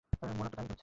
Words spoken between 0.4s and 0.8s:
তো তাই হচ্ছে।